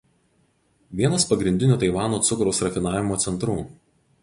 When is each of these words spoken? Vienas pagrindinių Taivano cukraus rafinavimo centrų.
Vienas 1.01 1.25
pagrindinių 1.33 1.77
Taivano 1.85 2.23
cukraus 2.31 2.65
rafinavimo 2.69 3.21
centrų. 3.27 3.61